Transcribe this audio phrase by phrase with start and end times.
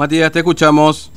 [0.00, 1.12] Matías, te escuchamos.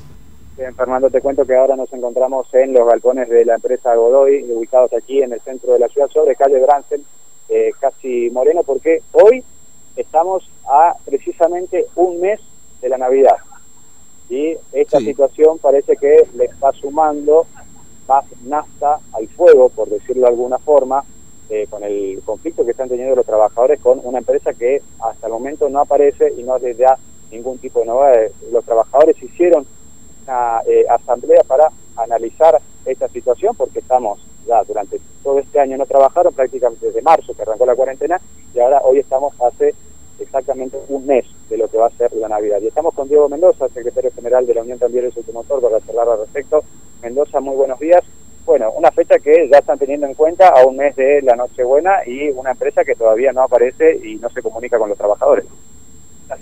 [0.57, 4.43] Bien, Fernando, te cuento que ahora nos encontramos en los balcones de la empresa Godoy,
[4.51, 7.01] ubicados aquí en el centro de la ciudad, sobre calle Bransen,
[7.47, 9.41] eh, casi Moreno, porque hoy
[9.95, 12.41] estamos a precisamente un mes
[12.81, 13.37] de la Navidad.
[14.29, 17.45] Y esta situación parece que le está sumando
[18.05, 21.05] más nafta al fuego, por decirlo de alguna forma,
[21.49, 25.31] eh, con el conflicto que están teniendo los trabajadores con una empresa que hasta el
[25.31, 26.97] momento no aparece y no les da
[27.33, 28.31] ningún tipo de novedades.
[28.51, 29.65] Los trabajadores hicieron
[30.25, 35.85] una eh, asamblea para analizar esta situación porque estamos ya durante todo este año no
[35.85, 38.19] trabajaron prácticamente desde marzo que arrancó la cuarentena
[38.53, 39.73] y ahora hoy estamos hace
[40.19, 42.59] exactamente un mes de lo que va a ser la Navidad.
[42.61, 46.09] Y estamos con Diego Mendoza, secretario general de la Unión También del Automotor, para charlar
[46.09, 46.63] al respecto.
[47.01, 48.03] Mendoza, muy buenos días.
[48.45, 52.05] Bueno, una fecha que ya están teniendo en cuenta a un mes de la Nochebuena
[52.05, 55.45] y una empresa que todavía no aparece y no se comunica con los trabajadores.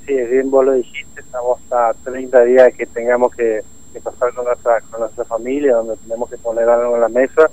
[0.02, 3.64] Así es, bien vos lo dijiste, estamos a 30 días que tengamos que,
[4.04, 7.50] pasar con nuestra, familia, donde tenemos que poner algo en la mesa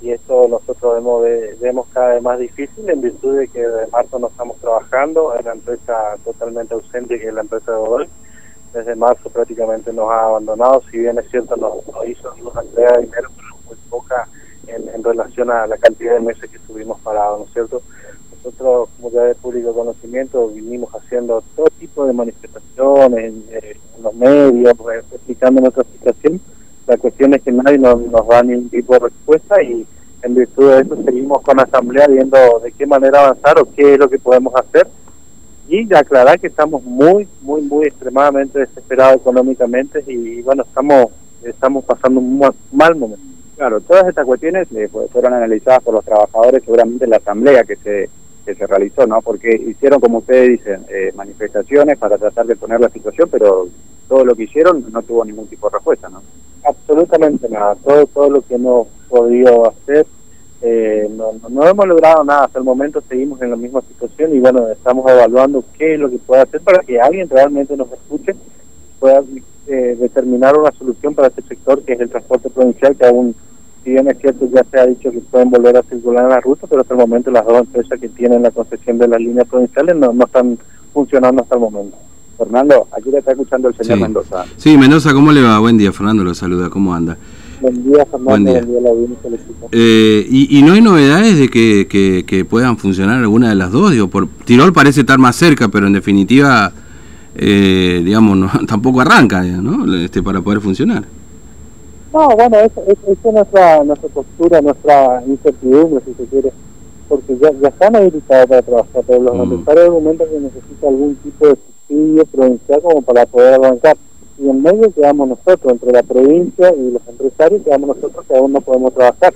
[0.00, 1.24] y esto nosotros vemos,
[1.60, 5.44] vemos cada vez más difícil en virtud de que de marzo no estamos trabajando, es
[5.44, 8.08] la empresa totalmente ausente que es la empresa de Godoy.
[8.72, 11.74] Desde marzo prácticamente nos ha abandonado, si bien es cierto nos,
[12.08, 14.28] hizo una entrega de dinero, pero muy poca
[14.68, 17.82] en, en, relación a la cantidad de meses que estuvimos parados, ¿no es cierto?
[18.44, 23.44] Nosotros, como ya de público conocimiento, vinimos haciendo todo tipo de manifestaciones en,
[24.02, 26.40] los medios, pues, explicando nuestra situación
[26.90, 29.86] la cuestión es que nadie nos, nos da ningún tipo de respuesta y
[30.22, 33.94] en virtud de eso seguimos con la asamblea viendo de qué manera avanzar o qué
[33.94, 34.88] es lo que podemos hacer
[35.68, 41.06] y aclarar que estamos muy, muy, muy extremadamente desesperados económicamente y, bueno, estamos
[41.44, 43.24] estamos pasando un mal momento.
[43.56, 47.76] Claro, todas estas cuestiones eh, fueron analizadas por los trabajadores seguramente en la asamblea que
[47.76, 48.10] se
[48.54, 49.20] se realizó, ¿no?
[49.22, 53.68] Porque hicieron, como ustedes dicen, eh, manifestaciones para tratar de poner la situación, pero
[54.08, 56.22] todo lo que hicieron no tuvo ningún tipo de respuesta, ¿no?
[56.64, 57.76] absolutamente nada.
[57.76, 60.06] Todo, todo lo que hemos podido hacer,
[60.62, 64.40] eh, no, no hemos logrado nada hasta el momento, seguimos en la misma situación y
[64.40, 68.34] bueno, estamos evaluando qué es lo que puede hacer para que alguien realmente nos escuche,
[68.98, 69.22] pueda
[69.66, 73.34] eh, determinar una solución para este sector que es el transporte provincial, que aún,
[73.84, 76.40] si bien es cierto, ya se ha dicho que pueden volver a circular en la
[76.40, 79.46] ruta, pero hasta el momento las dos empresas que tienen la concesión de las líneas
[79.48, 80.58] provinciales no, no están
[80.92, 81.96] funcionando hasta el momento.
[82.36, 84.44] Fernando, aquí le está escuchando el señor Mendoza.
[84.56, 85.58] Sí, Mendoza, ¿cómo le va?
[85.58, 87.18] Buen día, Fernando, lo saluda, ¿cómo anda?
[87.60, 89.38] Buen día, Fernando, buen día, buen día
[89.72, 91.86] eh, y, y, no hay novedades de que,
[92.26, 93.92] que, puedan funcionar alguna de las dos?
[93.92, 96.72] Digo, por Tirol parece estar más cerca, pero en definitiva,
[97.36, 99.94] eh, digamos, no, tampoco arranca, ¿no?
[99.96, 101.04] Este, para poder funcionar.
[102.12, 106.52] No, bueno, esa es, nuestra, nuestra postura, nuestra incertidumbre, si se quiere,
[107.08, 109.68] porque ya, ya están habilitados para trabajar, pero los mm.
[109.68, 111.56] argumentos que necesita algún tipo de
[112.30, 113.96] provincial como para poder avanzar.
[114.38, 118.52] Y en medio quedamos nosotros, entre la provincia y los empresarios, quedamos nosotros que aún
[118.52, 119.34] no podemos trabajar.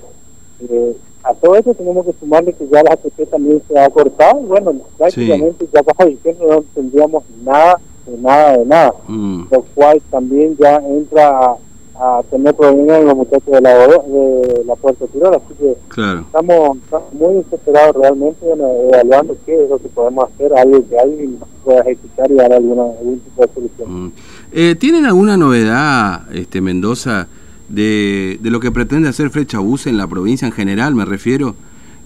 [0.67, 4.41] Eh, a todo eso tenemos que sumarle que ya la ATP también se ha cortado,
[4.41, 9.47] bueno, prácticamente ya para diciendo no tendríamos nada, de nada, de nada, mm.
[9.51, 11.57] lo cual también ya entra a
[11.99, 15.75] a tener problemas los muchachos de la, de la Puerta Tirol, así que
[16.21, 16.77] estamos,
[17.13, 22.29] muy desesperados realmente evaluando qué es lo que podemos hacer, algo que alguien pueda ejecutar
[22.29, 24.05] y dar alguna, algún tipo de solución.
[24.05, 24.11] Mm.
[24.51, 27.27] Eh, ¿Tienen alguna novedad, este Mendoza,
[27.69, 31.55] de, de lo que pretende hacer Flechabús en la provincia en general, me refiero?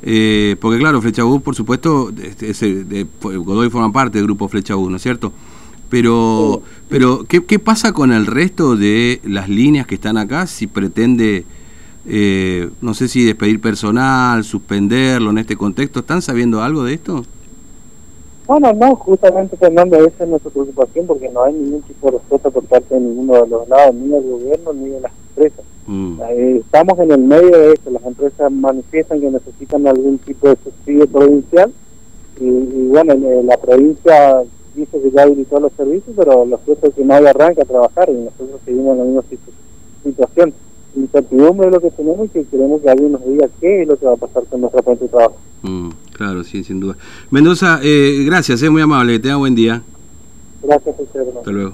[0.01, 2.11] Eh, porque claro, Flechabús, por supuesto,
[2.41, 5.33] este, de, Godoy forma parte del grupo Flechabús, ¿no es cierto?
[5.89, 10.45] Pero, pero ¿qué, ¿qué, pasa con el resto de las líneas que están acá?
[10.45, 11.45] Si pretende,
[12.07, 17.23] eh, no sé si despedir personal, suspenderlo en este contexto, ¿están sabiendo algo de esto?
[18.45, 22.49] Bueno, no, justamente Fernando, esa es nuestra preocupación porque no hay ningún tipo de respuesta
[22.49, 25.65] por parte de ninguno de los lados, ni del gobierno ni de las empresas.
[25.87, 26.21] Mm.
[26.29, 30.57] Eh, estamos en el medio de esto, las empresas manifiestan que necesitan algún tipo de
[30.63, 31.71] subsidio provincial
[32.39, 34.43] y, y bueno, la provincia
[34.79, 38.09] dice que ya habilitó los servicios, pero lo cierto es que nadie arranca a trabajar
[38.09, 39.23] y nosotros seguimos en la misma
[40.03, 40.53] situación.
[40.95, 43.97] Incertidumbre es lo que tenemos y que queremos que alguien nos diga qué es lo
[43.97, 45.37] que va a pasar con nuestra fuente de trabajo.
[45.61, 46.95] Mm, claro, sí, sin duda.
[47.29, 49.81] Mendoza, eh, gracias, es muy amable, que tenga buen día.
[50.63, 51.21] Gracias usted.
[51.37, 51.73] Hasta luego.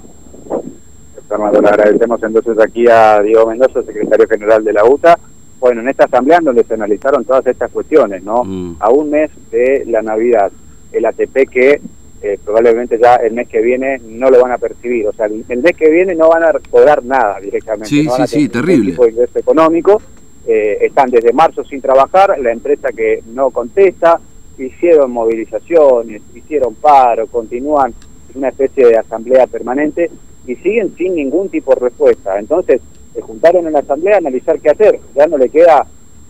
[1.28, 5.18] Fernando, le agradecemos entonces aquí a Diego Mendoza, secretario general de la UTA.
[5.58, 8.44] Bueno, en esta asamblea donde se analizaron todas estas cuestiones, ¿no?
[8.44, 8.76] Mm.
[8.78, 10.52] A un mes de la Navidad,
[10.92, 11.80] el ATP que
[12.22, 15.06] eh, probablemente ya el mes que viene no lo van a percibir.
[15.06, 17.88] O sea, el, mes que viene no van a cobrar nada directamente.
[17.88, 18.92] Sí, sí, sí, terrible.
[18.92, 20.00] Tipo de ingreso económico.
[20.46, 24.20] Eh, están desde marzo sin trabajar, la empresa que no contesta,
[24.56, 27.92] hicieron movilizaciones, hicieron paro, continúan
[28.32, 30.08] una especie de asamblea permanente
[30.46, 32.38] y siguen sin ningún tipo de respuesta.
[32.38, 32.80] Entonces,
[33.12, 35.00] se juntaron en la asamblea a analizar qué hacer.
[35.16, 35.84] Ya no le queda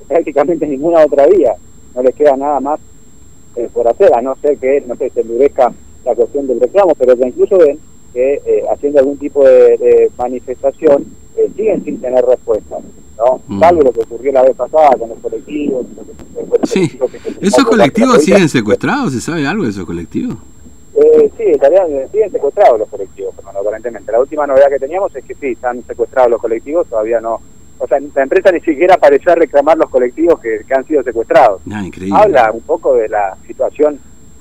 [0.09, 1.53] prácticamente ninguna otra vía,
[1.95, 2.81] no le queda nada más
[3.57, 5.73] eh, por hacer, a no ser que, no sé, se endurezca
[6.05, 7.79] la cuestión del reclamo, pero ya incluso ven
[8.13, 11.05] que eh, haciendo algún tipo de, manifestación
[11.37, 12.77] eh, siguen sin tener respuesta.
[13.19, 13.41] ¿no?
[13.47, 13.61] Mm.
[13.61, 15.87] Salvo lo que ocurrió la vez pasada con los colectivos.
[16.65, 16.99] sí.
[17.41, 19.13] ¿Esos colectivos siguen secuestrados?
[19.13, 20.37] ¿Se sabe algo de esos colectivos?
[20.95, 24.11] Eh, sí, estarían, siguen secuestrados los colectivos, aparentemente.
[24.11, 27.41] La última novedad que teníamos es que sí, están secuestrados los colectivos, todavía no.
[27.79, 31.63] O sea, la empresa ni siquiera apareció a reclamar los colectivos que, han sido secuestrados.
[31.71, 32.19] Ah, increíble.
[32.19, 33.99] Habla un poco de la situación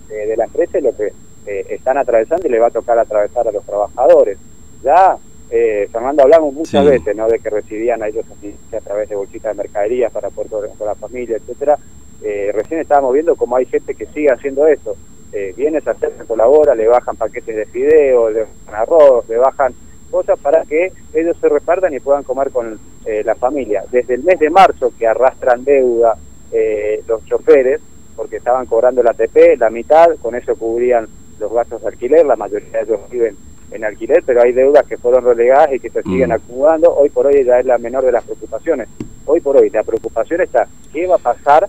[0.10, 1.12] eh, de la empresa y lo que
[1.46, 4.38] eh, están atravesando y le va a tocar atravesar a los trabajadores.
[4.84, 5.18] Ya,
[5.50, 7.28] eh, Fernando, hablamos muchas veces ¿no?
[7.28, 8.26] de que recibían a ellos
[8.72, 11.78] a través de bolsitas de mercaderías para poder con la familia, etcétera.
[12.24, 14.96] Eh, recién estábamos viendo cómo hay gente que sigue haciendo eso
[15.36, 19.74] eh, viene, se acerca, colabora, le bajan paquetes de fideo, le bajan arroz, le bajan
[20.16, 23.84] cosas para que ellos se repartan y puedan comer con eh, la familia.
[23.92, 26.16] Desde el mes de marzo que arrastran deuda
[26.54, 27.82] eh, los choferes,
[28.16, 31.06] porque estaban cobrando la ATP, la mitad, con eso cubrían
[31.38, 33.36] los gastos de alquiler, la mayoría de ellos viven
[33.72, 36.34] en alquiler, pero hay deudas que fueron relegadas y que se siguen mm.
[36.34, 36.96] acumulando.
[36.96, 38.88] Hoy por hoy ya es la menor de las preocupaciones.
[39.26, 41.68] Hoy por hoy la preocupación está, ¿qué va a pasar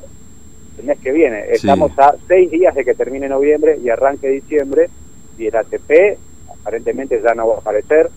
[0.79, 1.47] el mes que viene.
[1.51, 4.89] Estamos a seis días de que termine noviembre y arranque diciembre
[5.37, 6.19] y el ATP
[6.61, 8.11] aparentemente ya no va a aparecer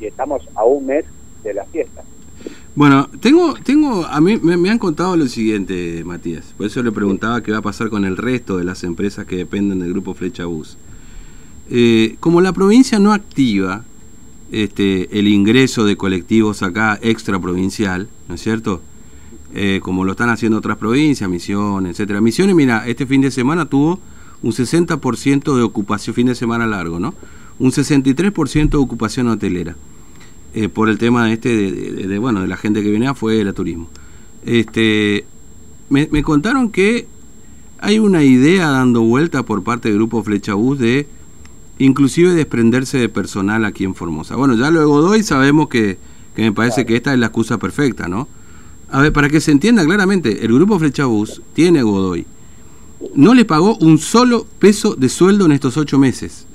[0.00, 1.04] y estamos a un mes
[1.42, 2.02] de la fiesta.
[2.74, 6.54] Bueno, tengo, tengo, a mí me, han contado lo siguiente, Matías.
[6.56, 9.36] Por eso le preguntaba qué va a pasar con el resto de las empresas que
[9.36, 10.78] dependen del grupo Flecha Bus.
[11.70, 13.84] Eh, como la provincia no activa
[14.52, 18.80] este, el ingreso de colectivos acá extra provincial, ¿no es cierto?
[19.54, 22.20] Eh, como lo están haciendo otras provincias, Misiones, etcétera.
[22.20, 23.98] Misiones, mira, este fin de semana tuvo
[24.42, 27.14] un 60% de ocupación, fin de semana largo, ¿no?
[27.58, 29.76] Un 63% de ocupación hotelera.
[30.54, 33.88] Eh, por el tema este de, bueno, de la gente que viene afuera, turismo.
[34.44, 35.26] Este,
[35.90, 37.06] me, me, contaron que
[37.80, 41.06] hay una idea dando vuelta por parte del grupo Flecha Bus de
[41.78, 44.36] inclusive desprenderse de personal aquí en Formosa.
[44.36, 45.98] Bueno, ya luego doy sabemos que,
[46.34, 48.26] que me parece que esta es la excusa perfecta, ¿no?
[48.90, 52.26] A ver, para que se entienda claramente, el grupo Flechabús tiene Godoy.
[53.14, 56.47] No le pagó un solo peso de sueldo en estos ocho meses.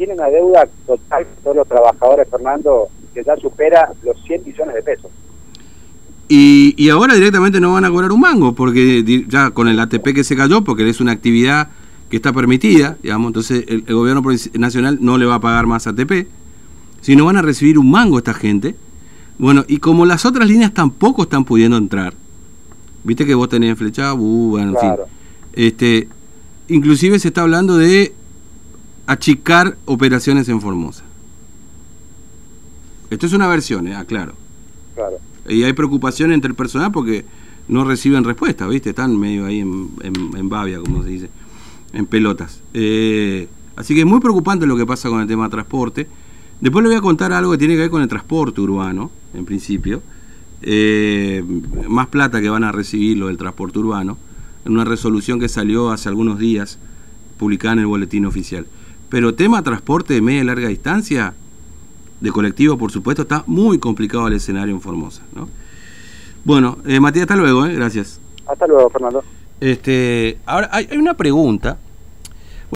[0.00, 4.74] Tiene una deuda total con todos los trabajadores, Fernando, que ya supera los 100 millones
[4.74, 5.10] de pesos.
[6.26, 10.14] Y, y, ahora directamente no van a cobrar un mango, porque ya con el ATP
[10.14, 11.68] que se cayó, porque es una actividad
[12.08, 14.22] que está permitida, digamos, entonces el, el gobierno
[14.54, 16.28] nacional no le va a pagar más ATP,
[17.02, 18.76] sino van a recibir un mango esta gente
[19.40, 22.12] bueno, y como las otras líneas tampoco están pudiendo entrar,
[23.04, 25.04] viste que vos tenés flecha, bueno, en fin.
[25.54, 26.08] Este,
[26.68, 28.12] inclusive se está hablando de
[29.10, 31.02] achicar operaciones en Formosa.
[33.10, 33.96] Esto es una versión, ¿eh?
[33.96, 34.34] aclaro.
[34.94, 35.18] Claro.
[35.48, 37.24] Y hay preocupación entre el personal porque
[37.66, 38.90] no reciben respuesta, ¿viste?
[38.90, 41.30] Están medio ahí en, en, babia, como se dice,
[41.92, 42.62] en pelotas.
[42.72, 46.06] Eh, así que es muy preocupante lo que pasa con el tema de transporte.
[46.60, 49.44] Después le voy a contar algo que tiene que ver con el transporte urbano, en
[49.44, 50.04] principio.
[50.62, 51.42] Eh,
[51.88, 54.18] más plata que van a recibir lo del transporte urbano,
[54.64, 56.78] en una resolución que salió hace algunos días,
[57.38, 58.66] publicada en el boletín oficial.
[59.10, 61.34] Pero tema transporte de media y larga distancia,
[62.20, 65.22] de colectivo, por supuesto, está muy complicado el escenario en Formosa.
[65.34, 65.48] ¿no?
[66.44, 67.74] Bueno, eh, Matías, hasta luego, ¿eh?
[67.74, 68.20] gracias.
[68.46, 69.24] Hasta luego, Fernando.
[69.60, 71.78] Este, ahora hay una pregunta